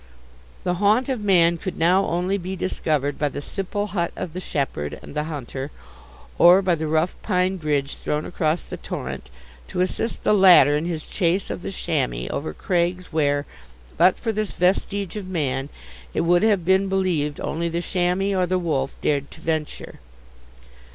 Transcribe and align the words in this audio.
The 0.63 0.73
haunt 0.81 1.09
of 1.09 1.21
man 1.23 1.59
could 1.59 1.77
now 1.77 2.07
only 2.07 2.39
be 2.39 2.55
discovered 2.55 3.19
by 3.19 3.29
the 3.29 3.39
simple 3.39 3.85
hut 3.85 4.11
of 4.15 4.33
the 4.33 4.39
shepherd 4.39 4.97
and 5.03 5.15
the 5.15 5.25
hunter, 5.25 5.69
or 6.39 6.63
by 6.63 6.73
the 6.73 6.87
rough 6.87 7.15
pine 7.21 7.57
bridge 7.57 7.97
thrown 7.97 8.25
across 8.25 8.63
the 8.63 8.77
torrent, 8.77 9.29
to 9.67 9.79
assist 9.81 10.23
the 10.23 10.33
latter 10.33 10.75
in 10.75 10.85
his 10.85 11.05
chase 11.05 11.51
of 11.51 11.61
the 11.61 11.69
chamois 11.71 12.25
over 12.31 12.51
crags 12.51 13.13
where, 13.13 13.45
but 13.95 14.17
for 14.17 14.31
this 14.31 14.53
vestige 14.53 15.15
of 15.17 15.27
man, 15.27 15.69
it 16.15 16.21
would 16.21 16.41
have 16.41 16.65
been 16.65 16.89
believed 16.89 17.39
only 17.39 17.69
the 17.69 17.79
chamois 17.79 18.33
or 18.33 18.47
the 18.47 18.57
wolf 18.57 18.95
dared 19.03 19.29
to 19.29 19.39
venture. 19.39 19.99